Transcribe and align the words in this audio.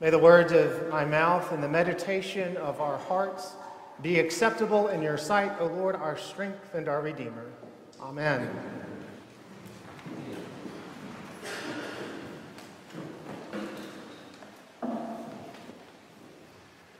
May 0.00 0.08
the 0.08 0.18
words 0.18 0.50
of 0.52 0.88
my 0.88 1.04
mouth 1.04 1.52
and 1.52 1.62
the 1.62 1.68
meditation 1.68 2.56
of 2.56 2.80
our 2.80 2.96
hearts 2.96 3.52
be 4.00 4.18
acceptable 4.18 4.88
in 4.88 5.02
your 5.02 5.18
sight, 5.18 5.52
O 5.60 5.66
Lord, 5.66 5.94
our 5.94 6.16
strength 6.16 6.74
and 6.74 6.88
our 6.88 7.02
Redeemer. 7.02 7.44
Amen. 8.00 8.48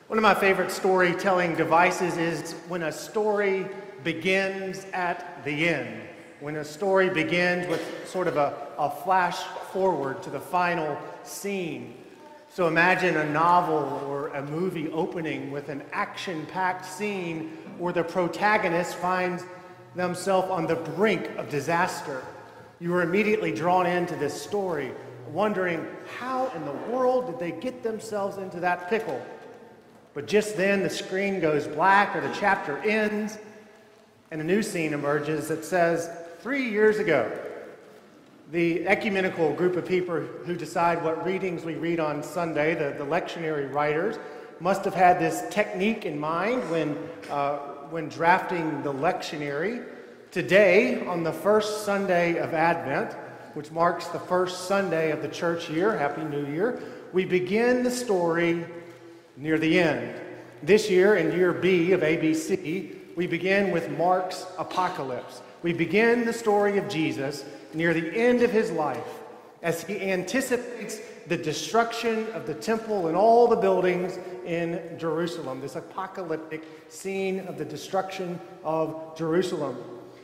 One 0.08 0.18
of 0.18 0.22
my 0.22 0.34
favorite 0.34 0.70
storytelling 0.70 1.54
devices 1.54 2.18
is 2.18 2.52
when 2.68 2.82
a 2.82 2.92
story 2.92 3.66
begins 4.04 4.84
at 4.92 5.42
the 5.42 5.70
end. 5.70 6.02
When 6.40 6.56
a 6.56 6.64
story 6.66 7.08
begins 7.08 7.66
with 7.66 8.06
sort 8.06 8.28
of 8.28 8.36
a, 8.36 8.68
a 8.76 8.90
flash 8.90 9.38
forward 9.72 10.22
to 10.24 10.28
the 10.28 10.40
final 10.40 10.98
scene. 11.22 11.96
So 12.52 12.66
imagine 12.66 13.16
a 13.16 13.30
novel 13.30 14.02
or 14.08 14.28
a 14.30 14.42
movie 14.42 14.90
opening 14.90 15.52
with 15.52 15.68
an 15.68 15.84
action 15.92 16.46
packed 16.46 16.84
scene 16.84 17.56
where 17.78 17.92
the 17.92 18.02
protagonist 18.02 18.96
finds 18.96 19.44
themselves 19.94 20.50
on 20.50 20.66
the 20.66 20.74
brink 20.74 21.28
of 21.38 21.48
disaster. 21.48 22.24
You 22.80 22.92
are 22.96 23.02
immediately 23.02 23.52
drawn 23.52 23.86
into 23.86 24.16
this 24.16 24.40
story, 24.40 24.90
wondering 25.30 25.86
how 26.18 26.48
in 26.56 26.64
the 26.64 26.72
world 26.92 27.26
did 27.26 27.38
they 27.38 27.52
get 27.52 27.84
themselves 27.84 28.36
into 28.36 28.58
that 28.58 28.90
pickle? 28.90 29.24
But 30.12 30.26
just 30.26 30.56
then 30.56 30.82
the 30.82 30.90
screen 30.90 31.38
goes 31.38 31.68
black 31.68 32.16
or 32.16 32.20
the 32.20 32.34
chapter 32.34 32.78
ends, 32.78 33.38
and 34.32 34.40
a 34.40 34.44
new 34.44 34.64
scene 34.64 34.92
emerges 34.92 35.46
that 35.48 35.64
says, 35.64 36.10
Three 36.40 36.68
years 36.68 36.98
ago, 36.98 37.30
the 38.50 38.86
ecumenical 38.88 39.52
group 39.54 39.76
of 39.76 39.86
people 39.86 40.18
who 40.18 40.56
decide 40.56 41.04
what 41.04 41.24
readings 41.24 41.64
we 41.64 41.74
read 41.74 42.00
on 42.00 42.22
Sunday, 42.22 42.74
the, 42.74 42.96
the 42.98 43.08
lectionary 43.08 43.72
writers, 43.72 44.16
must 44.58 44.84
have 44.84 44.94
had 44.94 45.20
this 45.20 45.42
technique 45.50 46.04
in 46.04 46.18
mind 46.18 46.68
when, 46.68 46.98
uh, 47.30 47.58
when 47.90 48.08
drafting 48.08 48.82
the 48.82 48.92
lectionary. 48.92 49.84
Today, 50.32 51.06
on 51.06 51.22
the 51.22 51.32
first 51.32 51.84
Sunday 51.84 52.38
of 52.38 52.52
Advent, 52.52 53.12
which 53.54 53.70
marks 53.70 54.06
the 54.08 54.18
first 54.18 54.66
Sunday 54.66 55.12
of 55.12 55.22
the 55.22 55.28
church 55.28 55.70
year, 55.70 55.96
Happy 55.96 56.24
New 56.24 56.46
Year, 56.46 56.82
we 57.12 57.24
begin 57.24 57.84
the 57.84 57.90
story 57.90 58.66
near 59.36 59.58
the 59.58 59.78
end. 59.78 60.20
This 60.62 60.90
year, 60.90 61.16
in 61.16 61.36
year 61.36 61.52
B 61.52 61.92
of 61.92 62.00
ABC, 62.00 62.96
we 63.16 63.26
begin 63.28 63.70
with 63.70 63.90
Mark's 63.96 64.44
apocalypse. 64.58 65.40
We 65.62 65.72
begin 65.72 66.24
the 66.24 66.32
story 66.32 66.78
of 66.78 66.88
Jesus 66.88 67.44
near 67.74 67.94
the 67.94 68.12
end 68.16 68.42
of 68.42 68.50
his 68.50 68.70
life 68.70 69.06
as 69.62 69.82
he 69.82 70.10
anticipates 70.10 71.00
the 71.26 71.36
destruction 71.36 72.26
of 72.32 72.46
the 72.46 72.54
temple 72.54 73.06
and 73.06 73.16
all 73.16 73.46
the 73.46 73.56
buildings 73.56 74.18
in 74.46 74.96
Jerusalem, 74.98 75.60
this 75.60 75.76
apocalyptic 75.76 76.62
scene 76.88 77.40
of 77.40 77.58
the 77.58 77.64
destruction 77.64 78.40
of 78.64 79.16
Jerusalem. 79.16 79.76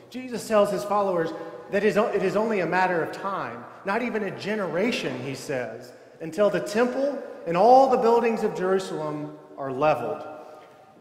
Jesus 0.09 0.47
tells 0.47 0.71
his 0.71 0.83
followers 0.83 1.31
that 1.71 1.83
it 1.83 2.23
is 2.23 2.35
only 2.35 2.61
a 2.61 2.65
matter 2.65 3.03
of 3.03 3.11
time, 3.11 3.63
not 3.85 4.01
even 4.01 4.23
a 4.23 4.39
generation, 4.39 5.19
he 5.23 5.35
says, 5.35 5.93
until 6.19 6.49
the 6.49 6.59
temple 6.59 7.21
and 7.45 7.55
all 7.55 7.89
the 7.89 7.97
buildings 7.97 8.43
of 8.43 8.55
Jerusalem 8.55 9.37
are 9.57 9.71
leveled. 9.71 10.25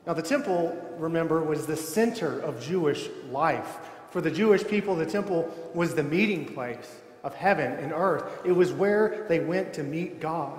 Now, 0.07 0.13
the 0.13 0.23
temple, 0.23 0.77
remember, 0.99 1.43
was 1.43 1.67
the 1.67 1.77
center 1.77 2.39
of 2.41 2.61
Jewish 2.61 3.09
life. 3.31 3.79
For 4.11 4.21
the 4.21 4.31
Jewish 4.31 4.67
people, 4.67 4.95
the 4.95 5.07
temple 5.07 5.53
was 5.75 5.95
the 5.95 6.03
meeting 6.03 6.47
place 6.47 6.97
of 7.25 7.35
heaven 7.35 7.73
and 7.73 7.93
earth. 7.93 8.25
It 8.45 8.53
was 8.53 8.73
where 8.73 9.27
they 9.29 9.41
went 9.41 9.75
to 9.75 9.83
meet 9.83 10.21
God. 10.21 10.59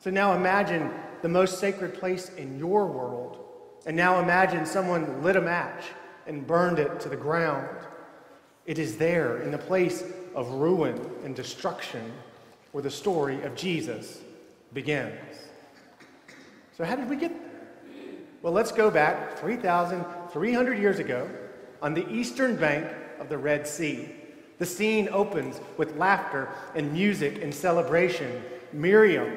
So 0.00 0.10
now 0.10 0.34
imagine 0.34 0.90
the 1.22 1.28
most 1.28 1.58
sacred 1.58 1.94
place 1.94 2.30
in 2.30 2.58
your 2.58 2.86
world. 2.86 3.38
And 3.86 3.96
now 3.96 4.20
imagine 4.20 4.66
someone 4.66 5.22
lit 5.22 5.36
a 5.36 5.40
match 5.40 5.84
and 6.26 6.46
burned 6.46 6.78
it 6.78 7.00
to 7.00 7.08
the 7.08 7.16
ground. 7.16 7.68
It 8.66 8.78
is 8.78 8.96
there, 8.96 9.38
in 9.42 9.50
the 9.50 9.58
place 9.58 10.02
of 10.34 10.48
ruin 10.50 10.98
and 11.22 11.36
destruction, 11.36 12.12
where 12.72 12.82
the 12.82 12.90
story 12.90 13.42
of 13.42 13.54
Jesus 13.54 14.20
begins. 14.72 15.14
So, 16.76 16.84
how 16.84 16.96
did 16.96 17.08
we 17.08 17.16
get 17.16 17.30
there? 17.30 17.54
Well, 18.42 18.52
let's 18.52 18.72
go 18.72 18.90
back 18.90 19.38
3,300 19.38 20.78
years 20.78 20.98
ago 20.98 21.30
on 21.84 21.92
the 21.92 22.10
eastern 22.10 22.56
bank 22.56 22.86
of 23.20 23.28
the 23.28 23.36
Red 23.36 23.66
Sea. 23.66 24.08
The 24.58 24.64
scene 24.64 25.06
opens 25.12 25.60
with 25.76 25.98
laughter 25.98 26.48
and 26.74 26.94
music 26.94 27.42
and 27.42 27.54
celebration. 27.54 28.42
Miriam, 28.72 29.30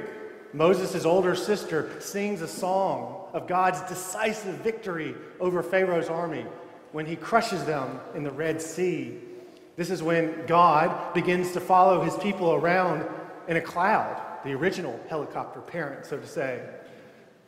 Moses' 0.54 1.04
older 1.04 1.36
sister, 1.36 1.92
sings 2.00 2.42
a 2.42 2.48
song 2.48 3.26
of 3.34 3.50
God's 3.50 3.82
decisive 3.82 4.56
victory 4.60 5.14
over 5.42 5.62
Pharaoh's 5.62 6.08
army 6.08 6.46
when 6.94 7.06
he 7.06 7.18
crushes 7.18 7.66
them 7.66 8.00
in 8.16 8.24
the 8.24 8.32
Red 8.32 8.62
Sea. 8.62 9.20
This 9.76 9.90
is 9.90 10.02
when 10.02 10.46
God 10.46 11.14
begins 11.14 11.52
to 11.52 11.60
follow 11.60 12.02
his 12.02 12.16
people 12.16 12.54
around 12.54 13.06
in 13.50 13.58
a 13.58 13.62
cloud, 13.62 14.22
the 14.46 14.54
original 14.54 14.98
helicopter 15.10 15.60
parent, 15.60 16.06
so 16.06 16.18
to 16.18 16.26
say 16.26 16.62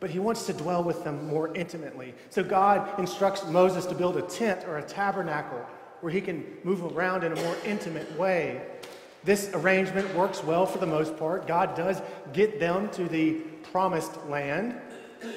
but 0.00 0.10
he 0.10 0.18
wants 0.18 0.46
to 0.46 0.52
dwell 0.54 0.82
with 0.82 1.04
them 1.04 1.28
more 1.28 1.54
intimately. 1.54 2.14
So 2.30 2.42
God 2.42 2.98
instructs 2.98 3.46
Moses 3.46 3.84
to 3.86 3.94
build 3.94 4.16
a 4.16 4.22
tent 4.22 4.64
or 4.66 4.78
a 4.78 4.82
tabernacle 4.82 5.64
where 6.00 6.10
he 6.10 6.22
can 6.22 6.44
move 6.64 6.82
around 6.96 7.22
in 7.22 7.32
a 7.32 7.36
more 7.36 7.56
intimate 7.64 8.18
way. 8.18 8.62
This 9.22 9.50
arrangement 9.52 10.12
works 10.14 10.42
well 10.42 10.64
for 10.64 10.78
the 10.78 10.86
most 10.86 11.18
part. 11.18 11.46
God 11.46 11.76
does 11.76 12.00
get 12.32 12.58
them 12.58 12.88
to 12.92 13.04
the 13.04 13.34
promised 13.70 14.26
land. 14.26 14.74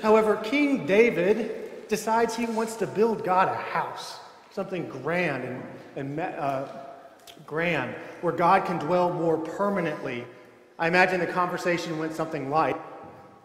However, 0.01 0.37
King 0.37 0.85
David 0.85 1.87
decides 1.89 2.33
he 2.35 2.45
wants 2.45 2.77
to 2.77 2.87
build 2.87 3.25
God 3.25 3.49
a 3.49 3.55
house, 3.55 4.19
something 4.51 4.87
grand 4.87 5.43
and, 5.43 5.63
and 5.97 6.19
uh, 6.19 6.65
grand, 7.45 7.93
where 8.21 8.33
God 8.33 8.63
can 8.63 8.79
dwell 8.79 9.11
more 9.11 9.37
permanently. 9.37 10.23
I 10.79 10.87
imagine 10.87 11.19
the 11.19 11.27
conversation 11.27 11.99
went 11.99 12.13
something 12.13 12.49
like, 12.49 12.77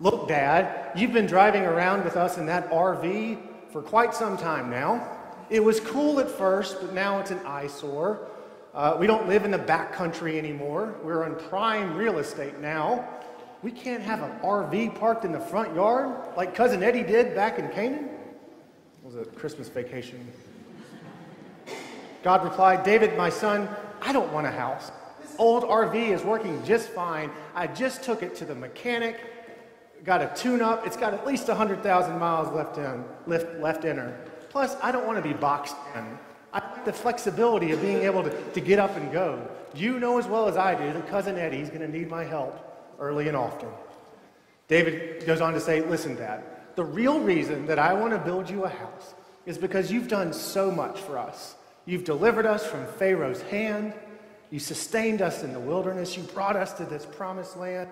Look, 0.00 0.28
Dad, 0.28 0.97
you've 0.97 1.12
been 1.12 1.26
driving 1.26 1.64
around 1.64 2.04
with 2.04 2.16
us 2.16 2.38
in 2.38 2.47
that 2.47 2.70
RV 2.70 3.36
for 3.72 3.82
quite 3.82 4.14
some 4.14 4.36
time 4.36 4.70
now. 4.70 5.16
It 5.50 5.64
was 5.64 5.81
cool 5.81 6.20
at 6.20 6.31
first, 6.31 6.81
but 6.81 6.92
now 6.92 7.19
it's 7.19 7.32
an 7.32 7.41
eyesore. 7.44 8.28
Uh, 8.72 8.97
we 8.97 9.09
don't 9.09 9.26
live 9.26 9.44
in 9.44 9.50
the 9.50 9.59
back 9.59 9.92
country 9.92 10.38
anymore. 10.38 10.94
We're 11.03 11.25
on 11.25 11.34
prime 11.48 11.97
real 11.97 12.19
estate 12.19 12.60
now. 12.60 13.09
We 13.64 13.72
can't 13.72 14.03
have 14.04 14.22
an 14.22 14.31
RV 14.38 15.00
parked 15.00 15.25
in 15.25 15.32
the 15.32 15.41
front 15.41 15.75
yard 15.75 16.16
like 16.36 16.54
Cousin 16.54 16.80
Eddie 16.84 17.03
did 17.03 17.34
back 17.34 17.59
in 17.59 17.69
Canaan. 17.70 18.04
It 18.04 19.04
was 19.04 19.16
a 19.16 19.25
Christmas 19.25 19.69
vacation. 19.69 20.25
God 22.22 22.44
replied, 22.44 22.84
David, 22.84 23.16
my 23.19 23.30
son, 23.30 23.69
I 24.00 24.12
don't 24.12 24.32
want 24.32 24.47
a 24.47 24.53
house. 24.53 24.92
Old 25.38 25.65
RV 25.65 26.10
is 26.10 26.22
working 26.22 26.65
just 26.65 26.91
fine. 26.91 27.32
I 27.56 27.66
just 27.66 28.04
took 28.04 28.22
it 28.22 28.36
to 28.36 28.44
the 28.44 28.54
mechanic 28.54 29.19
got 30.04 30.22
a 30.22 30.32
tune 30.34 30.62
up. 30.62 30.86
It's 30.86 30.97
got 30.97 31.14
at 31.14 31.26
least 31.26 31.48
100,000 31.48 32.19
miles 32.19 32.53
left 32.54 32.78
in, 32.78 33.04
left, 33.26 33.60
left 33.60 33.84
in 33.84 33.97
her. 33.97 34.19
Plus, 34.50 34.76
I 34.82 34.92
don't 34.92 35.06
want 35.06 35.22
to 35.22 35.28
be 35.28 35.34
boxed 35.34 35.76
in. 35.94 36.19
I 36.53 36.60
like 36.60 36.84
the 36.84 36.92
flexibility 36.92 37.72
of 37.72 37.82
being 37.82 38.03
able 38.03 38.22
to, 38.22 38.50
to 38.53 38.60
get 38.60 38.78
up 38.78 38.97
and 38.97 39.12
go. 39.12 39.47
You 39.75 40.00
know 40.00 40.19
as 40.19 40.26
well 40.26 40.48
as 40.48 40.56
I 40.56 40.75
do 40.75 40.92
that 40.92 41.09
Cousin 41.09 41.36
Eddie's 41.36 41.69
going 41.69 41.82
to 41.82 41.88
need 41.88 42.09
my 42.09 42.25
help 42.25 42.97
early 42.98 43.28
and 43.28 43.36
often. 43.36 43.69
David 44.66 45.25
goes 45.26 45.41
on 45.41 45.54
to 45.54 45.60
say, 45.60 45.82
Listen, 45.82 46.16
Dad, 46.16 46.42
the 46.75 46.84
real 46.84 47.20
reason 47.20 47.66
that 47.66 47.78
I 47.78 47.92
want 47.92 48.12
to 48.12 48.19
build 48.19 48.48
you 48.48 48.65
a 48.65 48.69
house 48.69 49.15
is 49.47 49.59
because 49.59 49.91
you've 49.92 50.09
done 50.09 50.32
so 50.32 50.70
much 50.70 51.00
for 51.00 51.19
us. 51.19 51.56
You've 51.84 52.04
delivered 52.04 52.47
us 52.47 52.66
from 52.66 52.86
Pharaoh's 52.86 53.42
hand. 53.42 53.94
You 54.50 54.59
sustained 54.59 55.22
us 55.22 55.42
in 55.42 55.53
the 55.53 55.60
wilderness. 55.60 56.16
You 56.16 56.22
brought 56.22 56.56
us 56.56 56.72
to 56.74 56.84
this 56.84 57.04
promised 57.04 57.56
land 57.56 57.89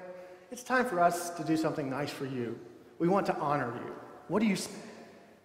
it's 0.56 0.62
time 0.62 0.86
for 0.86 1.00
us 1.00 1.28
to 1.28 1.44
do 1.44 1.54
something 1.54 1.90
nice 1.90 2.08
for 2.08 2.24
you. 2.24 2.58
We 2.98 3.08
want 3.08 3.26
to 3.26 3.36
honor 3.36 3.74
you. 3.74 3.92
What 4.28 4.40
do 4.40 4.46
you 4.46 4.56
say? 4.56 4.70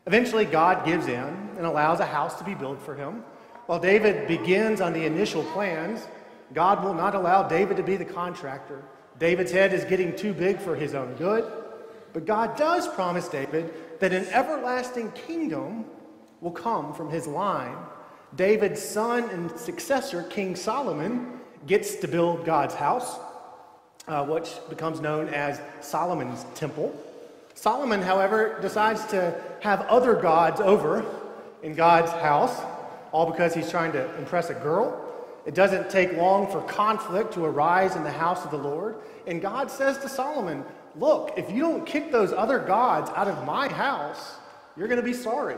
Eventually, 0.07 0.45
God 0.45 0.85
gives 0.85 1.07
in 1.07 1.49
and 1.57 1.65
allows 1.65 1.99
a 1.99 2.05
house 2.05 2.37
to 2.37 2.45
be 2.45 2.55
built 2.55 2.81
for 2.81 2.95
him. 2.95 3.25
While 3.65 3.77
David 3.77 4.25
begins 4.25 4.79
on 4.79 4.93
the 4.93 5.03
initial 5.03 5.43
plans, 5.51 6.07
God 6.53 6.81
will 6.81 6.93
not 6.93 7.13
allow 7.13 7.45
David 7.45 7.75
to 7.75 7.83
be 7.83 7.97
the 7.97 8.05
contractor. 8.05 8.85
David's 9.19 9.51
head 9.51 9.73
is 9.73 9.83
getting 9.83 10.15
too 10.15 10.31
big 10.31 10.61
for 10.61 10.77
his 10.77 10.95
own 10.95 11.13
good. 11.15 11.43
But 12.13 12.25
God 12.25 12.55
does 12.55 12.87
promise 12.87 13.27
David 13.27 13.99
that 13.99 14.13
an 14.13 14.27
everlasting 14.27 15.11
kingdom 15.11 15.83
will 16.39 16.51
come 16.51 16.93
from 16.93 17.09
his 17.09 17.27
line. 17.27 17.75
David's 18.37 18.81
son 18.81 19.29
and 19.31 19.51
successor, 19.59 20.23
King 20.23 20.55
Solomon, 20.55 21.41
gets 21.67 21.95
to 21.95 22.07
build 22.07 22.45
God's 22.45 22.75
house 22.75 23.19
uh, 24.07 24.25
which 24.25 24.49
becomes 24.69 24.99
known 24.99 25.29
as 25.29 25.61
Solomon's 25.81 26.45
temple. 26.55 26.93
Solomon, 27.53 28.01
however, 28.01 28.57
decides 28.61 29.05
to 29.07 29.39
have 29.61 29.81
other 29.81 30.15
gods 30.15 30.59
over 30.59 31.05
in 31.63 31.75
God's 31.75 32.11
house, 32.11 32.59
all 33.11 33.29
because 33.29 33.53
he's 33.53 33.69
trying 33.69 33.91
to 33.91 34.17
impress 34.17 34.49
a 34.49 34.53
girl. 34.55 35.07
It 35.45 35.55
doesn't 35.55 35.89
take 35.89 36.13
long 36.13 36.51
for 36.51 36.61
conflict 36.61 37.33
to 37.33 37.45
arise 37.45 37.95
in 37.95 38.03
the 38.03 38.11
house 38.11 38.43
of 38.45 38.51
the 38.51 38.57
Lord. 38.57 38.95
And 39.27 39.41
God 39.41 39.69
says 39.69 39.97
to 39.99 40.09
Solomon, 40.09 40.63
Look, 40.95 41.33
if 41.37 41.49
you 41.49 41.61
don't 41.61 41.85
kick 41.85 42.11
those 42.11 42.33
other 42.33 42.59
gods 42.59 43.09
out 43.11 43.27
of 43.27 43.45
my 43.45 43.69
house, 43.69 44.35
you're 44.75 44.87
going 44.87 44.99
to 44.99 45.05
be 45.05 45.13
sorry. 45.13 45.55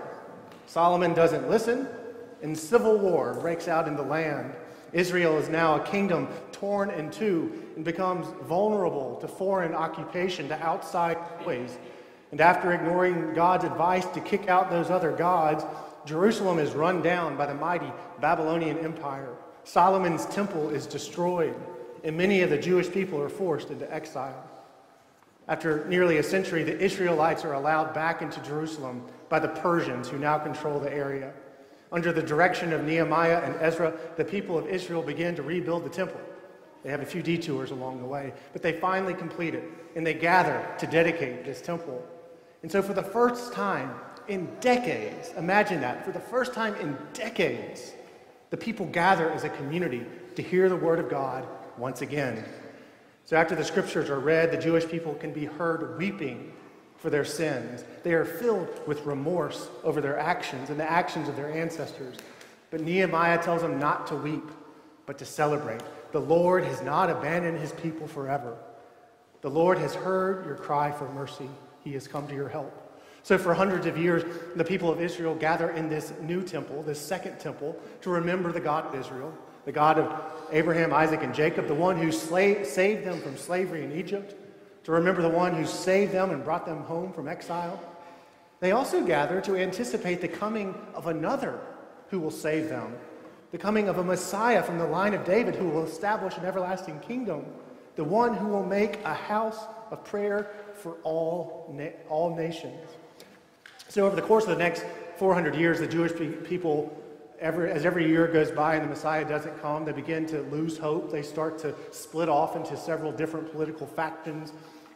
Solomon 0.67 1.13
doesn't 1.13 1.49
listen, 1.49 1.87
and 2.41 2.57
civil 2.57 2.97
war 2.97 3.33
breaks 3.41 3.67
out 3.67 3.87
in 3.87 3.95
the 3.95 4.03
land. 4.03 4.53
Israel 4.93 5.37
is 5.37 5.49
now 5.49 5.75
a 5.75 5.85
kingdom 5.85 6.27
torn 6.51 6.91
in 6.91 7.09
two 7.09 7.63
and 7.75 7.83
becomes 7.83 8.27
vulnerable 8.43 9.17
to 9.21 9.27
foreign 9.27 9.73
occupation, 9.73 10.47
to 10.47 10.63
outside 10.63 11.17
ways. 11.45 11.77
And 12.31 12.39
after 12.39 12.71
ignoring 12.71 13.33
God's 13.33 13.63
advice 13.63 14.05
to 14.07 14.21
kick 14.21 14.47
out 14.47 14.69
those 14.69 14.89
other 14.89 15.11
gods, 15.11 15.65
Jerusalem 16.05 16.59
is 16.59 16.73
run 16.73 17.01
down 17.01 17.37
by 17.37 17.45
the 17.45 17.53
mighty 17.53 17.91
Babylonian 18.21 18.79
Empire. 18.79 19.35
Solomon's 19.63 20.25
temple 20.27 20.69
is 20.69 20.85
destroyed, 20.85 21.55
and 22.03 22.17
many 22.17 22.41
of 22.41 22.49
the 22.49 22.57
Jewish 22.57 22.91
people 22.91 23.21
are 23.21 23.29
forced 23.29 23.69
into 23.69 23.91
exile. 23.93 24.49
After 25.47 25.85
nearly 25.85 26.17
a 26.17 26.23
century, 26.23 26.63
the 26.63 26.77
Israelites 26.79 27.43
are 27.43 27.53
allowed 27.53 27.93
back 27.93 28.21
into 28.21 28.41
Jerusalem 28.41 29.05
by 29.29 29.39
the 29.39 29.49
Persians, 29.49 30.07
who 30.07 30.17
now 30.17 30.37
control 30.37 30.79
the 30.79 30.93
area. 30.93 31.33
Under 31.93 32.11
the 32.11 32.23
direction 32.23 32.73
of 32.73 32.83
Nehemiah 32.83 33.41
and 33.43 33.55
Ezra, 33.61 33.93
the 34.17 34.25
people 34.25 34.57
of 34.57 34.67
Israel 34.67 35.03
begin 35.03 35.35
to 35.35 35.43
rebuild 35.43 35.85
the 35.85 35.89
temple. 35.89 36.19
They 36.83 36.89
have 36.89 37.01
a 37.01 37.05
few 37.05 37.21
detours 37.21 37.69
along 37.69 37.99
the 37.99 38.05
way, 38.05 38.33
but 38.51 38.63
they 38.63 38.73
finally 38.73 39.13
complete 39.13 39.53
it, 39.53 39.63
and 39.95 40.05
they 40.05 40.15
gather 40.15 40.67
to 40.79 40.87
dedicate 40.87 41.45
this 41.45 41.61
temple. 41.61 42.03
And 42.63 42.71
so, 42.71 42.81
for 42.81 42.93
the 42.93 43.03
first 43.03 43.53
time 43.53 43.93
in 44.27 44.49
decades, 44.59 45.29
imagine 45.37 45.81
that, 45.81 46.03
for 46.03 46.11
the 46.11 46.19
first 46.19 46.53
time 46.53 46.73
in 46.75 46.97
decades, 47.13 47.93
the 48.49 48.57
people 48.57 48.87
gather 48.87 49.29
as 49.29 49.43
a 49.43 49.49
community 49.49 50.03
to 50.35 50.41
hear 50.41 50.69
the 50.69 50.75
word 50.75 50.97
of 50.97 51.09
God 51.09 51.47
once 51.77 52.01
again. 52.01 52.43
So, 53.23 53.37
after 53.37 53.55
the 53.55 53.63
scriptures 53.63 54.09
are 54.09 54.19
read, 54.19 54.51
the 54.51 54.57
Jewish 54.57 54.87
people 54.87 55.13
can 55.13 55.31
be 55.31 55.45
heard 55.45 55.97
weeping 55.99 56.53
for 57.03 57.09
their 57.09 57.25
sins. 57.25 57.83
They 58.03 58.13
are 58.13 58.23
filled 58.23 58.87
with 58.87 59.05
remorse 59.05 59.67
over 59.83 59.99
their 59.99 60.17
actions 60.17 60.69
and 60.69 60.79
the 60.79 60.89
actions 60.89 61.27
of 61.27 61.35
their 61.35 61.51
ancestors. 61.51 62.15
But 62.71 62.79
Nehemiah 62.79 63.43
tells 63.43 63.61
them 63.61 63.77
not 63.77 64.07
to 64.07 64.15
weep, 64.15 64.49
but 65.05 65.17
to 65.17 65.25
celebrate. 65.25 65.81
The 66.13 66.21
Lord 66.21 66.63
has 66.63 66.81
not 66.81 67.09
abandoned 67.09 67.59
his 67.59 67.73
people 67.73 68.07
forever. 68.07 68.55
The 69.41 69.49
Lord 69.49 69.79
has 69.79 69.93
heard 69.93 70.45
your 70.45 70.55
cry 70.55 70.93
for 70.93 71.11
mercy. 71.11 71.49
He 71.83 71.91
has 71.91 72.07
come 72.07 72.25
to 72.29 72.33
your 72.33 72.47
help. 72.47 72.71
So, 73.21 73.37
for 73.37 73.53
hundreds 73.53 73.85
of 73.85 73.97
years, 73.97 74.23
the 74.55 74.63
people 74.63 74.89
of 74.89 75.01
Israel 75.01 75.35
gather 75.35 75.71
in 75.71 75.89
this 75.89 76.13
new 76.21 76.41
temple, 76.41 76.83
this 76.83 77.01
second 77.01 77.37
temple, 77.37 77.77
to 77.99 78.11
remember 78.11 78.53
the 78.53 78.61
God 78.61 78.85
of 78.85 78.95
Israel, 78.95 79.33
the 79.65 79.73
God 79.73 79.99
of 79.99 80.33
Abraham, 80.53 80.93
Isaac, 80.93 81.21
and 81.21 81.35
Jacob, 81.35 81.67
the 81.67 81.75
one 81.75 81.97
who 81.97 82.13
saved 82.13 83.03
them 83.03 83.19
from 83.19 83.35
slavery 83.35 83.83
in 83.83 83.91
Egypt, 83.91 84.35
to 84.83 84.91
remember 84.91 85.21
the 85.21 85.29
one 85.29 85.55
who 85.55 85.65
saved 85.65 86.11
them 86.11 86.31
and 86.31 86.43
brought 86.43 86.65
them 86.65 86.83
home 86.83 87.13
from 87.13 87.27
exile. 87.27 87.81
They 88.59 88.71
also 88.71 89.03
gather 89.03 89.41
to 89.41 89.55
anticipate 89.55 90.21
the 90.21 90.27
coming 90.27 90.75
of 90.93 91.07
another 91.07 91.59
who 92.09 92.19
will 92.19 92.31
save 92.31 92.69
them, 92.69 92.95
the 93.51 93.57
coming 93.57 93.89
of 93.89 93.97
a 93.97 94.03
Messiah 94.03 94.63
from 94.63 94.77
the 94.77 94.87
line 94.87 95.13
of 95.13 95.25
David 95.25 95.55
who 95.55 95.69
will 95.69 95.85
establish 95.85 96.37
an 96.37 96.45
everlasting 96.45 96.99
kingdom, 96.99 97.45
the 97.95 98.03
one 98.03 98.35
who 98.35 98.47
will 98.47 98.65
make 98.65 99.03
a 99.03 99.13
house 99.13 99.59
of 99.91 100.03
prayer 100.03 100.49
for 100.73 100.93
all, 101.03 101.69
na- 101.73 101.89
all 102.09 102.35
nations. 102.35 102.89
So, 103.89 104.05
over 104.05 104.15
the 104.15 104.21
course 104.21 104.43
of 104.45 104.49
the 104.49 104.55
next 104.55 104.85
400 105.17 105.55
years, 105.55 105.79
the 105.79 105.87
Jewish 105.87 106.13
people 106.45 106.97
every, 107.43 107.69
as 107.69 107.85
every 107.85 108.07
year 108.07 108.25
goes 108.27 108.49
by 108.49 108.75
and 108.75 108.85
the 108.85 108.89
Messiah 108.89 109.27
doesn't 109.27 109.61
come, 109.61 109.83
they 109.85 109.91
begin 109.91 110.25
to 110.27 110.41
lose 110.43 110.77
hope. 110.77 111.11
They 111.11 111.21
start 111.21 111.59
to 111.59 111.75
split 111.91 112.29
off 112.29 112.55
into 112.55 112.75
several 112.77 113.11
different 113.11 113.51
political 113.51 113.85
factions. 113.85 114.53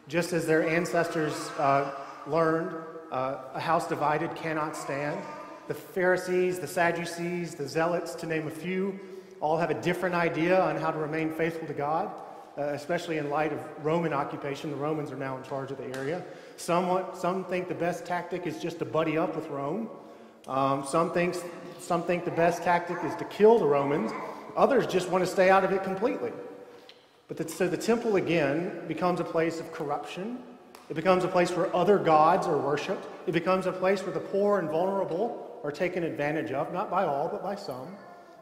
Just 0.08 0.32
as 0.32 0.48
their 0.48 0.68
ancestors 0.68 1.34
uh, 1.60 1.92
learned, 2.26 2.76
uh, 3.12 3.40
a 3.54 3.60
house 3.60 3.88
divided 3.88 4.34
cannot 4.36 4.76
stand. 4.76 5.20
The 5.68 5.74
Pharisees, 5.74 6.60
the 6.60 6.68
Sadducees, 6.68 7.56
the 7.56 7.68
Zealots, 7.68 8.16
to 8.16 8.26
name 8.26 8.48
a 8.48 8.52
few, 8.52 8.98
all 9.42 9.58
have 9.58 9.70
a 9.70 9.82
different 9.82 10.16
idea 10.16 10.60
on 10.60 10.78
how 10.78 10.92
to 10.92 10.98
remain 10.98 11.34
faithful 11.34 11.68
to 11.68 11.74
God, 11.74 12.10
uh, 12.58 12.62
especially 12.68 13.18
in 13.18 13.30
light 13.30 13.52
of 13.52 13.60
Roman 13.84 14.14
occupation. 14.14 14.72
The 14.72 14.78
Romans 14.78 15.12
are 15.12 15.18
now 15.18 15.38
in 15.38 15.44
charge 15.44 15.72
of 15.72 15.78
the 15.78 15.96
area. 15.98 16.24
Some, 16.56 17.06
some 17.14 17.44
think 17.44 17.68
the 17.68 17.76
best 17.76 18.06
tactic 18.06 18.48
is 18.48 18.60
just 18.60 18.80
to 18.80 18.86
buddy 18.86 19.18
up 19.18 19.36
with 19.36 19.48
Rome. 19.50 19.90
Um, 20.48 20.86
some, 20.88 21.12
thinks, 21.12 21.44
some 21.80 22.04
think 22.04 22.26
the 22.26 22.32
best 22.32 22.64
tactic 22.64 22.98
is 23.04 23.16
to 23.16 23.26
kill 23.26 23.60
the 23.60 23.66
Romans. 23.66 24.12
Others 24.56 24.88
just 24.88 25.10
want 25.10 25.24
to 25.24 25.30
stay 25.30 25.50
out 25.50 25.64
of 25.64 25.72
it 25.72 25.84
completely. 25.84 26.32
But 27.28 27.38
the, 27.38 27.48
so 27.48 27.68
the 27.68 27.78
temple 27.78 28.16
again 28.16 28.84
becomes 28.88 29.20
a 29.20 29.24
place 29.24 29.60
of 29.60 29.72
corruption. 29.72 30.40
It 30.90 30.96
becomes 30.96 31.24
a 31.24 31.28
place 31.28 31.52
where 31.52 31.74
other 31.76 31.98
gods 31.98 32.48
are 32.48 32.58
worshiped. 32.58 33.06
It 33.28 33.34
becomes 33.34 33.66
a 33.66 33.72
place 33.72 34.04
where 34.04 34.14
the 34.14 34.20
poor 34.20 34.60
and 34.60 34.70
vulnerable 34.70 35.60
are 35.64 35.72
taken 35.72 36.04
advantage 36.04 36.52
of, 36.52 36.72
not 36.72 36.90
by 36.90 37.06
all, 37.06 37.28
but 37.28 37.44
by 37.44 37.56
some. 37.56 37.96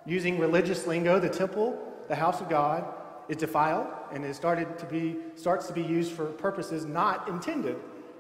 Using 0.05 0.39
religious 0.39 0.85
lingo, 0.85 1.19
the 1.19 1.29
temple, 1.29 1.81
the 2.07 2.15
house 2.15 2.41
of 2.41 2.49
God, 2.49 2.85
is 3.27 3.38
defiled 3.38 3.88
and 4.13 4.23
it 4.23 4.35
started 4.35 4.77
to 4.77 4.85
be, 4.85 5.15
starts 5.35 5.65
to 5.67 5.73
be 5.73 5.81
used 5.81 6.11
for 6.11 6.25
purposes 6.25 6.85
not 6.85 7.27
intended 7.27 7.77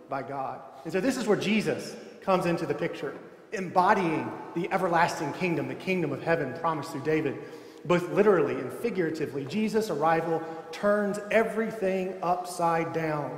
by 0.09 0.23
God. 0.23 0.61
And 0.83 0.91
so 0.91 0.99
this 0.99 1.17
is 1.17 1.27
where 1.27 1.37
Jesus 1.37 1.95
comes 2.21 2.47
into 2.47 2.65
the 2.65 2.73
picture 2.73 3.15
embodying 3.55 4.31
the 4.55 4.71
everlasting 4.71 5.33
kingdom, 5.33 5.67
the 5.67 5.75
kingdom 5.75 6.11
of 6.11 6.23
heaven 6.23 6.53
promised 6.59 6.91
through 6.91 7.03
David, 7.03 7.37
both 7.85 8.09
literally 8.11 8.55
and 8.55 8.71
figuratively. 8.71 9.45
Jesus' 9.45 9.89
arrival 9.89 10.41
turns 10.71 11.19
everything 11.31 12.15
upside 12.21 12.93
down, 12.93 13.37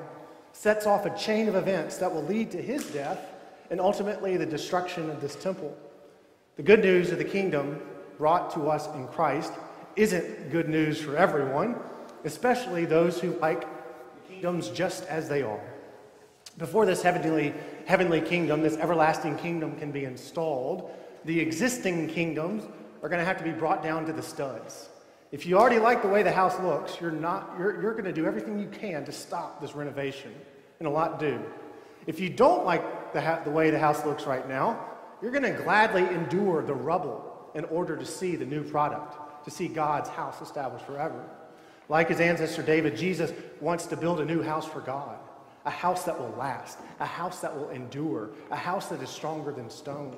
sets 0.53 0.85
off 0.85 1.05
a 1.05 1.17
chain 1.17 1.47
of 1.47 1.55
events 1.55 1.97
that 1.97 2.13
will 2.13 2.23
lead 2.23 2.51
to 2.51 2.61
his 2.61 2.85
death 2.91 3.19
and 3.69 3.79
ultimately 3.81 4.37
the 4.37 4.45
destruction 4.45 5.09
of 5.09 5.21
this 5.21 5.35
temple. 5.35 5.75
The 6.55 6.63
good 6.63 6.81
news 6.81 7.11
of 7.11 7.17
the 7.17 7.25
kingdom 7.25 7.79
brought 8.17 8.51
to 8.53 8.69
us 8.69 8.87
in 8.95 9.07
Christ 9.07 9.53
isn't 9.95 10.51
good 10.51 10.69
news 10.69 10.99
for 10.99 11.17
everyone, 11.17 11.75
especially 12.23 12.85
those 12.85 13.19
who 13.19 13.37
like 13.39 13.67
kingdoms 14.27 14.69
just 14.69 15.05
as 15.05 15.27
they 15.27 15.41
are. 15.41 15.61
Before 16.57 16.85
this 16.85 17.01
heavenly 17.01 17.53
heavenly 17.87 18.19
kingdom, 18.19 18.61
this 18.61 18.75
everlasting 18.75 19.37
kingdom 19.37 19.73
can 19.77 19.91
be 19.91 20.03
installed, 20.03 20.91
the 21.23 21.39
existing 21.39 22.09
kingdoms 22.09 22.63
are 23.01 23.07
going 23.07 23.19
to 23.19 23.25
have 23.25 23.37
to 23.37 23.45
be 23.45 23.51
brought 23.51 23.81
down 23.81 24.05
to 24.05 24.11
the 24.11 24.21
studs. 24.21 24.89
If 25.31 25.45
you 25.45 25.57
already 25.57 25.79
like 25.79 26.01
the 26.01 26.09
way 26.09 26.21
the 26.21 26.31
house 26.31 26.59
looks, 26.59 26.99
you're, 26.99 27.11
not, 27.11 27.55
you're, 27.57 27.81
you're 27.81 27.93
going 27.93 28.03
to 28.03 28.11
do 28.11 28.25
everything 28.25 28.59
you 28.59 28.67
can 28.67 29.05
to 29.05 29.13
stop 29.13 29.61
this 29.61 29.73
renovation, 29.73 30.35
and 30.79 30.87
a 30.87 30.91
lot 30.91 31.17
do. 31.17 31.41
If 32.07 32.19
you 32.19 32.29
don't 32.29 32.65
like 32.65 33.13
the, 33.13 33.21
ha- 33.21 33.41
the 33.45 33.51
way 33.51 33.71
the 33.71 33.79
house 33.79 34.05
looks 34.05 34.25
right 34.25 34.47
now, 34.49 34.85
you're 35.21 35.31
going 35.31 35.43
to 35.43 35.63
gladly 35.63 36.03
endure 36.13 36.63
the 36.63 36.73
rubble 36.75 37.49
in 37.55 37.63
order 37.65 37.95
to 37.95 38.05
see 38.05 38.35
the 38.35 38.45
new 38.45 38.63
product, 38.63 39.45
to 39.45 39.51
see 39.51 39.69
God's 39.69 40.09
house 40.09 40.41
established 40.41 40.85
forever. 40.85 41.23
Like 41.87 42.09
his 42.09 42.19
ancestor 42.19 42.63
David, 42.63 42.97
Jesus 42.97 43.31
wants 43.61 43.85
to 43.87 43.95
build 43.95 44.19
a 44.19 44.25
new 44.25 44.43
house 44.43 44.65
for 44.65 44.81
God 44.81 45.17
a 45.67 45.69
house 45.69 46.05
that 46.05 46.17
will 46.17 46.33
last, 46.39 46.79
a 47.01 47.05
house 47.05 47.41
that 47.41 47.53
will 47.53 47.69
endure, 47.71 48.29
a 48.51 48.55
house 48.55 48.87
that 48.87 49.01
is 49.01 49.09
stronger 49.09 49.51
than 49.51 49.69
stone. 49.69 50.15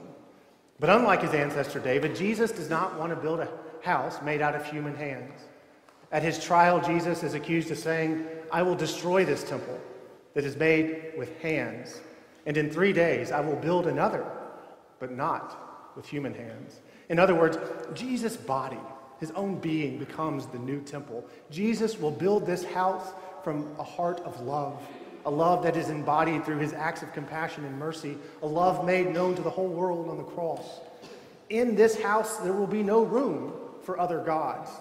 But 0.79 0.91
unlike 0.91 1.23
his 1.23 1.33
ancestor 1.33 1.79
David, 1.79 2.15
Jesus 2.15 2.51
does 2.51 2.69
not 2.69 2.99
want 2.99 3.09
to 3.09 3.15
build 3.15 3.39
a 3.39 3.49
house 3.81 4.21
made 4.21 4.43
out 4.43 4.53
of 4.53 4.63
human 4.63 4.95
hands. 4.95 5.41
At 6.11 6.21
his 6.21 6.41
trial, 6.43 6.79
Jesus 6.79 7.23
is 7.23 7.33
accused 7.33 7.71
of 7.71 7.79
saying, 7.79 8.27
I 8.51 8.61
will 8.61 8.75
destroy 8.75 9.25
this 9.25 9.43
temple 9.43 9.79
that 10.35 10.45
is 10.45 10.55
made 10.55 11.13
with 11.17 11.35
hands, 11.39 11.99
and 12.45 12.55
in 12.55 12.69
three 12.69 12.93
days 12.93 13.31
I 13.31 13.39
will 13.39 13.55
build 13.55 13.87
another, 13.87 14.31
but 14.99 15.11
not 15.11 15.95
with 15.95 16.07
human 16.07 16.35
hands. 16.35 16.79
In 17.09 17.17
other 17.17 17.33
words, 17.33 17.57
Jesus' 17.95 18.37
body, 18.37 18.79
his 19.19 19.31
own 19.31 19.57
being, 19.59 19.97
becomes 19.97 20.45
the 20.45 20.59
new 20.59 20.79
temple. 20.81 21.25
Jesus 21.49 21.99
will 21.99 22.11
build 22.11 22.45
this 22.45 22.63
house 22.63 23.13
from 23.43 23.67
a 23.79 23.83
heart 23.83 24.19
of 24.19 24.39
love 24.41 24.79
a 25.29 25.31
love 25.31 25.61
that 25.61 25.77
is 25.77 25.91
embodied 25.91 26.43
through 26.43 26.57
his 26.57 26.73
acts 26.73 27.03
of 27.03 27.13
compassion 27.13 27.63
and 27.63 27.77
mercy, 27.77 28.17
a 28.41 28.47
love 28.47 28.83
made 28.83 29.13
known 29.13 29.35
to 29.35 29.43
the 29.43 29.49
whole 29.49 29.67
world 29.67 30.09
on 30.09 30.17
the 30.17 30.23
cross. 30.23 30.79
In 31.51 31.75
this 31.75 32.01
house, 32.01 32.37
there 32.37 32.53
will 32.53 32.65
be 32.65 32.81
no 32.81 33.03
room 33.03 33.53
for 33.83 33.99
other 33.99 34.23
gods. 34.23 34.71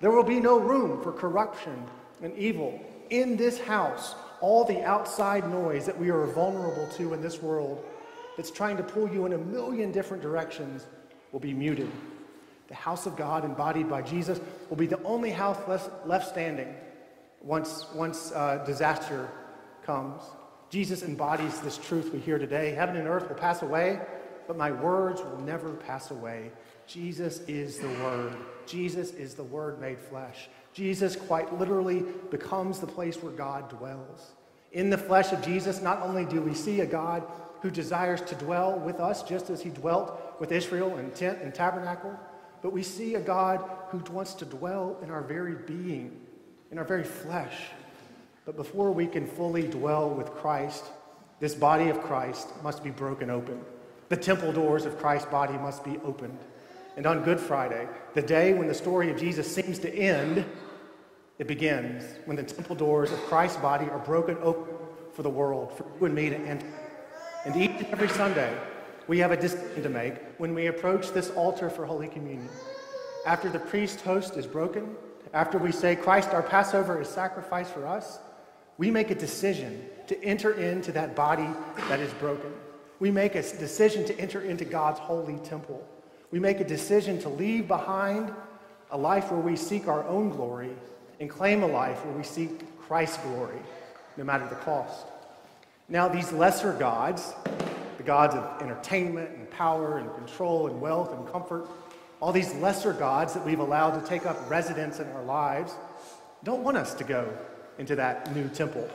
There 0.00 0.10
will 0.10 0.24
be 0.24 0.40
no 0.40 0.58
room 0.58 1.02
for 1.02 1.12
corruption 1.12 1.84
and 2.22 2.34
evil. 2.38 2.80
In 3.10 3.36
this 3.36 3.60
house, 3.60 4.14
all 4.40 4.64
the 4.64 4.82
outside 4.82 5.46
noise 5.50 5.84
that 5.84 5.98
we 5.98 6.08
are 6.08 6.24
vulnerable 6.28 6.88
to 6.96 7.12
in 7.12 7.20
this 7.20 7.42
world 7.42 7.84
that's 8.38 8.50
trying 8.50 8.78
to 8.78 8.82
pull 8.82 9.06
you 9.06 9.26
in 9.26 9.34
a 9.34 9.38
million 9.38 9.92
different 9.92 10.22
directions 10.22 10.86
will 11.30 11.40
be 11.40 11.52
muted. 11.52 11.90
The 12.68 12.74
house 12.74 13.04
of 13.04 13.16
God, 13.16 13.44
embodied 13.44 13.90
by 13.90 14.00
Jesus, 14.00 14.40
will 14.70 14.78
be 14.78 14.86
the 14.86 15.02
only 15.02 15.30
house 15.30 15.58
left 16.06 16.30
standing 16.30 16.74
once, 17.42 17.84
once 17.94 18.32
uh, 18.32 18.64
disaster 18.64 19.28
comes. 19.84 20.22
Jesus 20.70 21.02
embodies 21.02 21.60
this 21.60 21.78
truth 21.78 22.12
we 22.12 22.20
hear 22.20 22.38
today. 22.38 22.70
Heaven 22.72 22.96
and 22.96 23.08
earth 23.08 23.28
will 23.28 23.36
pass 23.36 23.62
away, 23.62 24.00
but 24.46 24.56
my 24.56 24.70
words 24.70 25.20
will 25.20 25.40
never 25.40 25.70
pass 25.70 26.10
away. 26.10 26.52
Jesus 26.86 27.40
is 27.48 27.78
the 27.78 27.88
Word. 27.88 28.36
Jesus 28.66 29.12
is 29.12 29.34
the 29.34 29.44
Word 29.44 29.80
made 29.80 29.98
flesh. 29.98 30.48
Jesus 30.72 31.16
quite 31.16 31.56
literally 31.58 32.04
becomes 32.30 32.78
the 32.78 32.86
place 32.86 33.22
where 33.22 33.32
God 33.32 33.68
dwells. 33.68 34.32
In 34.72 34.90
the 34.90 34.98
flesh 34.98 35.32
of 35.32 35.42
Jesus, 35.42 35.82
not 35.82 36.02
only 36.02 36.24
do 36.24 36.40
we 36.40 36.54
see 36.54 36.80
a 36.80 36.86
God 36.86 37.24
who 37.62 37.70
desires 37.70 38.20
to 38.22 38.34
dwell 38.36 38.78
with 38.78 39.00
us 39.00 39.22
just 39.22 39.50
as 39.50 39.60
he 39.60 39.70
dwelt 39.70 40.20
with 40.40 40.52
Israel 40.52 40.96
in 40.98 41.10
tent 41.10 41.38
and 41.42 41.54
tabernacle, 41.54 42.18
but 42.62 42.72
we 42.72 42.82
see 42.82 43.14
a 43.14 43.20
God 43.20 43.68
who 43.88 43.98
wants 44.12 44.34
to 44.34 44.44
dwell 44.44 44.96
in 45.02 45.10
our 45.10 45.22
very 45.22 45.54
being, 45.54 46.20
in 46.70 46.78
our 46.78 46.84
very 46.84 47.04
flesh. 47.04 47.56
But 48.44 48.56
before 48.56 48.90
we 48.90 49.06
can 49.06 49.26
fully 49.26 49.62
dwell 49.62 50.10
with 50.10 50.30
Christ, 50.30 50.84
this 51.40 51.54
body 51.54 51.88
of 51.88 52.00
Christ 52.02 52.48
must 52.62 52.82
be 52.82 52.90
broken 52.90 53.30
open. 53.30 53.60
The 54.08 54.16
temple 54.16 54.52
doors 54.52 54.84
of 54.86 54.98
Christ's 54.98 55.28
body 55.30 55.54
must 55.54 55.84
be 55.84 55.98
opened. 56.04 56.38
And 56.96 57.06
on 57.06 57.22
Good 57.22 57.38
Friday, 57.38 57.88
the 58.14 58.22
day 58.22 58.52
when 58.52 58.66
the 58.66 58.74
story 58.74 59.10
of 59.10 59.18
Jesus 59.18 59.52
seems 59.52 59.78
to 59.80 59.94
end, 59.94 60.44
it 61.38 61.46
begins 61.46 62.04
when 62.24 62.36
the 62.36 62.42
temple 62.42 62.76
doors 62.76 63.12
of 63.12 63.18
Christ's 63.20 63.58
body 63.58 63.88
are 63.88 64.00
broken 64.00 64.36
open 64.42 64.74
for 65.12 65.22
the 65.22 65.30
world, 65.30 65.76
for 65.76 65.86
you 65.98 66.06
and 66.06 66.14
me 66.14 66.28
to 66.30 66.36
enter. 66.36 66.66
And 67.44 67.56
each 67.56 67.70
and 67.70 67.86
every 67.86 68.08
Sunday, 68.08 68.54
we 69.06 69.18
have 69.18 69.30
a 69.30 69.36
decision 69.36 69.82
to 69.82 69.88
make 69.88 70.14
when 70.38 70.54
we 70.54 70.66
approach 70.66 71.12
this 71.12 71.30
altar 71.30 71.70
for 71.70 71.86
Holy 71.86 72.08
Communion. 72.08 72.48
After 73.26 73.48
the 73.48 73.58
priest 73.58 74.00
host 74.02 74.36
is 74.36 74.46
broken, 74.46 74.94
after 75.32 75.56
we 75.56 75.72
say, 75.72 75.96
Christ, 75.96 76.30
our 76.30 76.42
Passover 76.42 77.00
is 77.00 77.08
sacrificed 77.08 77.72
for 77.72 77.86
us, 77.86 78.18
we 78.80 78.90
make 78.90 79.10
a 79.10 79.14
decision 79.14 79.84
to 80.06 80.24
enter 80.24 80.54
into 80.54 80.90
that 80.90 81.14
body 81.14 81.46
that 81.90 82.00
is 82.00 82.10
broken. 82.14 82.50
We 82.98 83.10
make 83.10 83.34
a 83.34 83.42
decision 83.42 84.06
to 84.06 84.18
enter 84.18 84.40
into 84.40 84.64
God's 84.64 84.98
holy 84.98 85.36
temple. 85.40 85.86
We 86.30 86.40
make 86.40 86.60
a 86.60 86.64
decision 86.64 87.20
to 87.20 87.28
leave 87.28 87.68
behind 87.68 88.32
a 88.90 88.96
life 88.96 89.30
where 89.30 89.40
we 89.40 89.54
seek 89.54 89.86
our 89.86 90.02
own 90.08 90.30
glory 90.30 90.70
and 91.20 91.28
claim 91.28 91.62
a 91.62 91.66
life 91.66 92.02
where 92.06 92.14
we 92.14 92.22
seek 92.22 92.78
Christ's 92.80 93.18
glory, 93.18 93.58
no 94.16 94.24
matter 94.24 94.48
the 94.48 94.54
cost. 94.54 95.04
Now, 95.90 96.08
these 96.08 96.32
lesser 96.32 96.72
gods, 96.72 97.34
the 97.98 98.02
gods 98.02 98.34
of 98.34 98.62
entertainment 98.62 99.28
and 99.36 99.50
power 99.50 99.98
and 99.98 100.10
control 100.14 100.68
and 100.68 100.80
wealth 100.80 101.12
and 101.12 101.30
comfort, 101.30 101.68
all 102.18 102.32
these 102.32 102.54
lesser 102.54 102.94
gods 102.94 103.34
that 103.34 103.44
we've 103.44 103.60
allowed 103.60 104.00
to 104.00 104.08
take 104.08 104.24
up 104.24 104.48
residence 104.48 105.00
in 105.00 105.08
our 105.08 105.24
lives, 105.24 105.74
don't 106.44 106.62
want 106.62 106.78
us 106.78 106.94
to 106.94 107.04
go 107.04 107.30
into 107.80 107.96
that 107.96 108.32
new 108.36 108.46
temple 108.48 108.88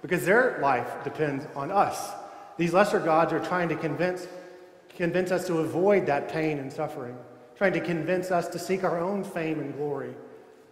because 0.00 0.24
their 0.24 0.58
life 0.62 1.04
depends 1.04 1.46
on 1.54 1.70
us. 1.70 2.12
These 2.56 2.72
lesser 2.72 3.00
gods 3.00 3.32
are 3.32 3.40
trying 3.40 3.68
to 3.68 3.76
convince 3.76 4.26
convince 4.96 5.30
us 5.30 5.46
to 5.46 5.58
avoid 5.58 6.06
that 6.06 6.28
pain 6.28 6.58
and 6.58 6.72
suffering, 6.72 7.16
trying 7.56 7.72
to 7.72 7.80
convince 7.80 8.32
us 8.32 8.48
to 8.48 8.58
seek 8.58 8.82
our 8.82 8.98
own 8.98 9.22
fame 9.22 9.60
and 9.60 9.72
glory. 9.76 10.12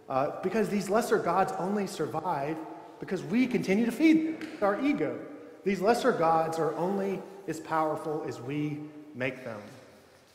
Uh, 0.09 0.41
because 0.41 0.67
these 0.67 0.89
lesser 0.89 1.17
gods 1.17 1.53
only 1.59 1.87
survive 1.87 2.57
because 2.99 3.23
we 3.23 3.47
continue 3.47 3.85
to 3.85 3.91
feed 3.91 4.45
our 4.61 4.81
ego. 4.81 5.17
These 5.63 5.79
lesser 5.79 6.11
gods 6.11 6.59
are 6.59 6.75
only 6.75 7.21
as 7.47 7.59
powerful 7.61 8.25
as 8.27 8.41
we 8.41 8.79
make 9.15 9.45
them. 9.45 9.61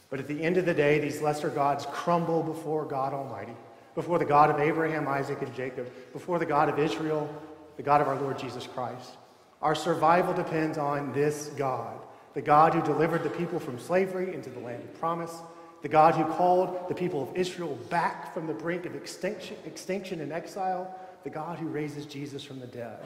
But 0.08 0.20
at 0.20 0.28
the 0.28 0.42
end 0.42 0.56
of 0.56 0.64
the 0.64 0.74
day, 0.74 0.98
these 0.98 1.20
lesser 1.20 1.48
gods 1.48 1.86
crumble 1.90 2.42
before 2.42 2.84
God 2.84 3.12
Almighty, 3.12 3.56
before 3.94 4.18
the 4.18 4.24
God 4.24 4.50
of 4.50 4.58
Abraham, 4.58 5.06
Isaac, 5.08 5.42
and 5.42 5.54
Jacob, 5.54 5.90
before 6.12 6.38
the 6.38 6.46
God 6.46 6.68
of 6.68 6.78
Israel, 6.78 7.28
the 7.76 7.82
God 7.82 8.00
of 8.00 8.08
our 8.08 8.20
Lord 8.20 8.38
Jesus 8.38 8.66
Christ. 8.66 9.16
Our 9.60 9.74
survival 9.74 10.34
depends 10.34 10.78
on 10.78 11.12
this 11.12 11.48
God 11.56 11.98
the 12.34 12.42
God 12.42 12.74
who 12.74 12.82
delivered 12.82 13.22
the 13.22 13.30
people 13.30 13.58
from 13.58 13.78
slavery 13.78 14.34
into 14.34 14.50
the 14.50 14.60
land 14.60 14.82
of 14.82 14.98
promise, 14.98 15.34
the 15.82 15.88
God 15.88 16.14
who 16.14 16.24
called 16.24 16.88
the 16.88 16.94
people 16.94 17.22
of 17.22 17.36
Israel 17.36 17.78
back 17.90 18.32
from 18.32 18.46
the 18.46 18.54
brink 18.54 18.86
of 18.86 18.94
extinction, 18.94 19.56
extinction 19.66 20.20
and 20.20 20.32
exile, 20.32 20.94
the 21.24 21.30
God 21.30 21.58
who 21.58 21.66
raises 21.66 22.06
Jesus 22.06 22.42
from 22.42 22.60
the 22.60 22.66
dead. 22.66 22.98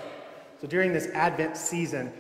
So 0.61 0.67
during 0.67 0.93
this 0.93 1.07
Advent 1.09 1.57
season, 1.57 2.13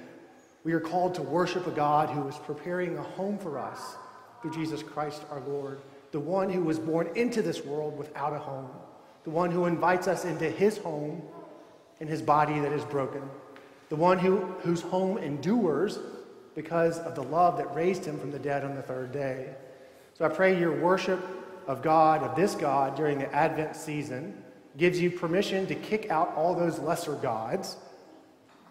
we 0.64 0.72
are 0.72 0.80
called 0.80 1.14
to 1.14 1.22
worship 1.22 1.66
a 1.66 1.70
God 1.70 2.10
who 2.10 2.26
is 2.26 2.36
preparing 2.38 2.98
a 2.98 3.02
home 3.02 3.38
for 3.38 3.58
us 3.58 3.96
through 4.42 4.52
Jesus 4.52 4.82
Christ 4.82 5.22
our 5.30 5.40
Lord, 5.40 5.80
the 6.16 6.20
one 6.20 6.48
who 6.48 6.62
was 6.62 6.78
born 6.78 7.10
into 7.14 7.42
this 7.42 7.62
world 7.62 7.98
without 7.98 8.32
a 8.32 8.38
home, 8.38 8.70
the 9.24 9.28
one 9.28 9.50
who 9.50 9.66
invites 9.66 10.08
us 10.08 10.24
into 10.24 10.48
his 10.48 10.78
home 10.78 11.20
in 12.00 12.08
his 12.08 12.22
body 12.22 12.58
that 12.58 12.72
is 12.72 12.82
broken, 12.86 13.20
the 13.90 13.96
one 13.96 14.18
who, 14.18 14.38
whose 14.62 14.80
home 14.80 15.18
endures 15.18 15.98
because 16.54 16.98
of 17.00 17.14
the 17.14 17.22
love 17.22 17.58
that 17.58 17.74
raised 17.74 18.02
him 18.02 18.18
from 18.18 18.30
the 18.30 18.38
dead 18.38 18.64
on 18.64 18.74
the 18.74 18.80
third 18.80 19.12
day. 19.12 19.50
So 20.14 20.24
I 20.24 20.30
pray 20.30 20.58
your 20.58 20.80
worship 20.80 21.22
of 21.66 21.82
God, 21.82 22.22
of 22.22 22.34
this 22.34 22.54
God, 22.54 22.96
during 22.96 23.18
the 23.18 23.30
Advent 23.34 23.76
season 23.76 24.42
gives 24.78 24.98
you 24.98 25.10
permission 25.10 25.66
to 25.66 25.74
kick 25.74 26.08
out 26.08 26.32
all 26.34 26.54
those 26.54 26.78
lesser 26.78 27.16
gods 27.16 27.76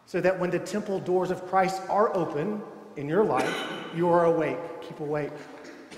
so 0.07 0.19
that 0.19 0.39
when 0.39 0.49
the 0.49 0.57
temple 0.57 0.99
doors 0.99 1.29
of 1.29 1.45
Christ 1.45 1.79
are 1.89 2.11
open 2.17 2.63
in 2.95 3.07
your 3.07 3.23
life, 3.23 3.55
you 3.95 4.09
are 4.09 4.25
awake. 4.25 4.57
Keep 4.81 4.99
awake. 4.99 5.31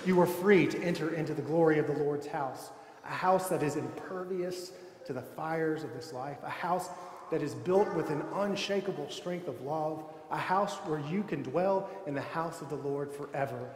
You 0.07 0.19
are 0.21 0.25
free 0.25 0.65
to 0.67 0.81
enter 0.81 1.13
into 1.13 1.33
the 1.33 1.41
glory 1.41 1.79
of 1.79 1.87
the 1.87 1.93
Lord's 1.93 2.27
house, 2.27 2.69
a 3.05 3.11
house 3.11 3.49
that 3.49 3.61
is 3.61 3.75
impervious 3.75 4.71
to 5.05 5.13
the 5.13 5.21
fires 5.21 5.83
of 5.83 5.93
this 5.93 6.13
life, 6.13 6.37
a 6.43 6.49
house 6.49 6.89
that 7.29 7.41
is 7.41 7.53
built 7.53 7.93
with 7.93 8.09
an 8.09 8.23
unshakable 8.35 9.09
strength 9.09 9.47
of 9.49 9.61
love 9.61 10.03
a 10.31 10.37
house 10.37 10.75
where 10.85 10.99
you 10.99 11.23
can 11.23 11.43
dwell 11.43 11.89
in 12.05 12.13
the 12.13 12.21
house 12.21 12.61
of 12.61 12.69
the 12.69 12.75
Lord 12.75 13.11
forever, 13.11 13.69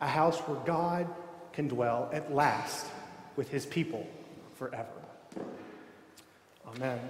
a 0.00 0.06
house 0.06 0.38
where 0.40 0.58
God 0.64 1.08
can 1.52 1.68
dwell 1.68 2.08
at 2.12 2.32
last 2.32 2.86
with 3.36 3.48
his 3.48 3.66
people 3.66 4.06
forever. 4.54 4.88
Amen. 6.66 7.00